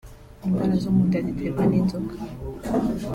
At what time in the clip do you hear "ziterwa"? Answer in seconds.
1.25-1.63